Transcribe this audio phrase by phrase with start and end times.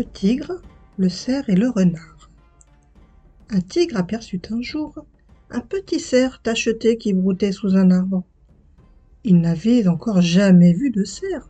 [0.00, 0.62] le tigre,
[0.96, 2.30] le cerf et le renard.
[3.50, 5.04] Un tigre aperçut un jour
[5.50, 8.24] un petit cerf tacheté qui broutait sous un arbre.
[9.24, 11.46] Il n'avait encore jamais vu de cerf.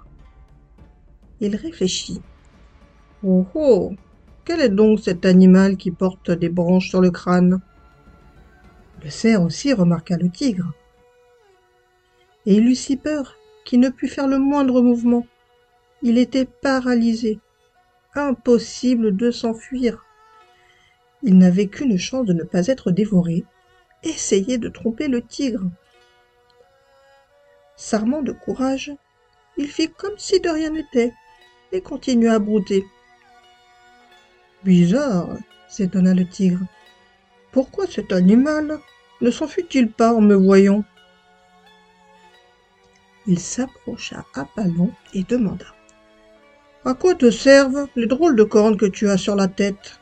[1.41, 2.21] Il réfléchit.
[3.23, 3.93] Oh oh
[4.45, 7.61] Quel est donc cet animal qui porte des branches sur le crâne?
[9.05, 10.73] Le cerf aussi remarqua le tigre.
[12.47, 15.25] Et il eut si peur qu'il ne put faire le moindre mouvement.
[16.03, 17.39] Il était paralysé.
[18.15, 20.05] Impossible de s'enfuir.
[21.23, 23.45] Il n'avait qu'une chance de ne pas être dévoré.
[24.03, 25.71] Essayer de tromper le tigre.
[27.77, 28.93] S'armant de courage,
[29.57, 31.13] il fit comme si de rien n'était
[31.73, 32.85] et continua à brouter.
[34.65, 35.37] Bizarre,
[35.69, 36.61] s'étonna le tigre.
[37.53, 38.79] Pourquoi cet animal
[39.21, 40.85] ne s'enfuit-il pas en me voyant?
[43.27, 44.65] Il s'approcha à pas
[45.15, 45.67] et demanda.
[46.85, 50.01] À quoi te servent les drôles de cornes que tu as sur la tête?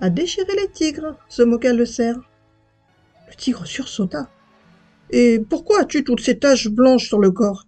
[0.00, 2.18] À déchirer les tigres, se moqua le cerf.
[3.28, 4.28] Le tigre sursauta.
[5.10, 7.64] Et pourquoi as-tu toutes ces taches blanches sur le corps?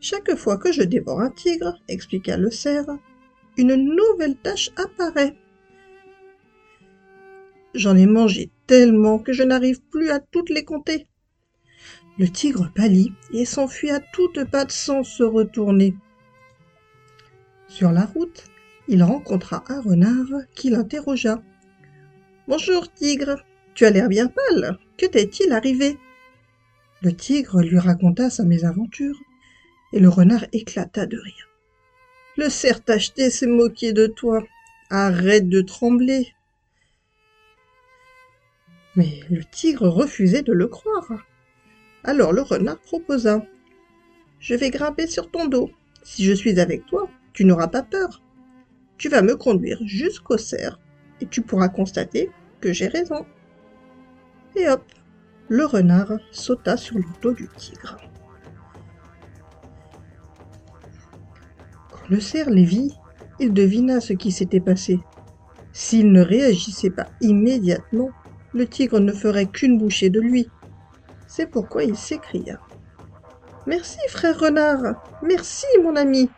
[0.00, 2.86] Chaque fois que je dévore un tigre, expliqua le cerf,
[3.58, 5.36] une nouvelle tache apparaît.
[7.74, 11.06] J'en ai mangé tellement que je n'arrive plus à toutes les compter.
[12.18, 15.94] Le tigre pâlit et s'enfuit à toutes pattes sans se retourner.
[17.70, 18.46] Sur la route,
[18.88, 20.26] il rencontra un renard
[20.56, 21.40] qui l'interrogea.
[22.48, 23.44] Bonjour, tigre.
[23.74, 24.76] Tu as l'air bien pâle.
[24.98, 25.96] Que t'est-il arrivé?
[27.00, 29.16] Le tigre lui raconta sa mésaventure,
[29.92, 31.48] et le renard éclata de rire.
[32.36, 34.42] Le cerf tacheté s'est moqué de toi.
[34.90, 36.34] Arrête de trembler.
[38.96, 41.24] Mais le tigre refusait de le croire.
[42.02, 43.46] Alors le renard proposa.
[44.40, 45.70] Je vais grimper sur ton dos.
[46.02, 47.08] Si je suis avec toi,
[47.40, 48.22] tu n'auras pas peur.
[48.98, 50.78] Tu vas me conduire jusqu'au cerf
[51.22, 52.30] et tu pourras constater
[52.60, 53.24] que j'ai raison.
[54.56, 54.84] Et hop,
[55.48, 57.96] le renard sauta sur le dos du tigre.
[61.90, 62.94] Quand le cerf les vit,
[63.38, 65.00] il devina ce qui s'était passé.
[65.72, 68.10] S'il ne réagissait pas immédiatement,
[68.52, 70.46] le tigre ne ferait qu'une bouchée de lui.
[71.26, 72.60] C'est pourquoi il s'écria.
[73.66, 75.02] Merci, frère renard.
[75.22, 76.28] Merci, mon ami.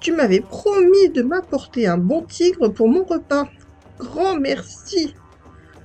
[0.00, 3.48] Tu m'avais promis de m'apporter un bon tigre pour mon repas.
[3.98, 5.14] Grand merci.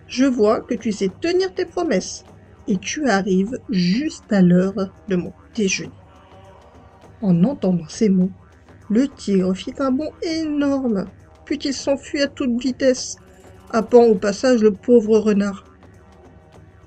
[0.07, 2.25] Je vois que tu sais tenir tes promesses
[2.67, 5.93] et tu arrives juste à l'heure de mon déjeuner.
[7.21, 8.31] En entendant ces mots,
[8.89, 11.09] le tigre fit un bond énorme,
[11.45, 13.15] puis il s'enfuit à toute vitesse,
[13.69, 15.63] happant au passage le pauvre renard.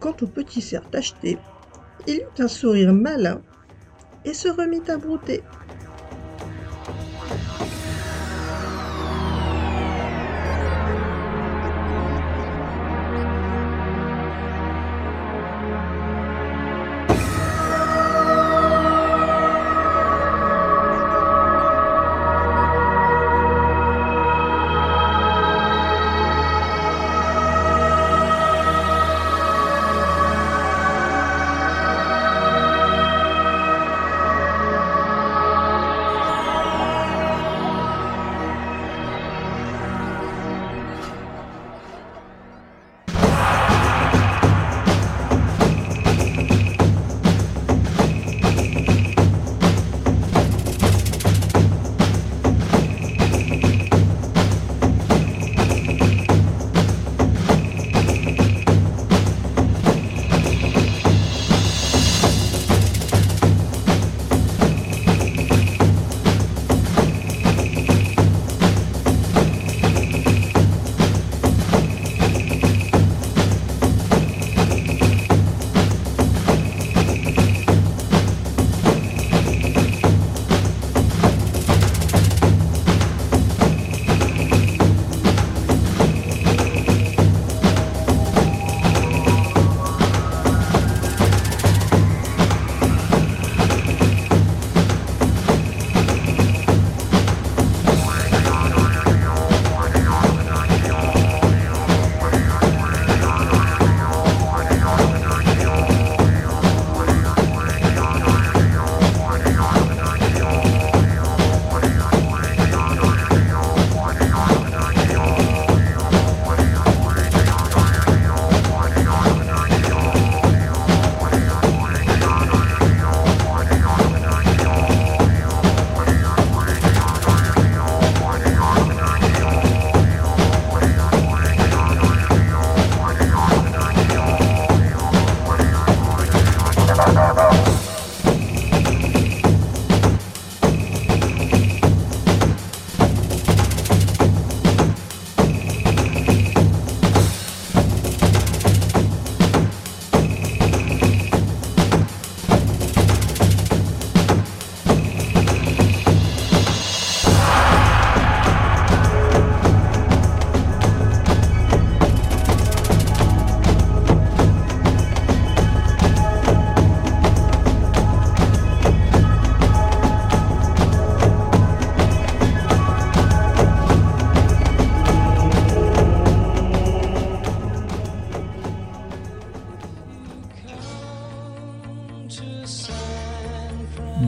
[0.00, 1.38] Quant au petit cerf tacheté,
[2.06, 3.40] il eut un sourire malin
[4.24, 5.42] et se remit à brouter.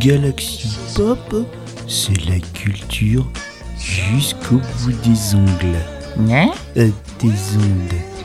[0.06, 1.34] Galaxy Pop,
[1.88, 3.26] c'est la culture
[3.76, 6.30] jusqu'au bout des ongles.
[6.30, 6.52] Hein?
[6.76, 8.15] Euh, des ondes.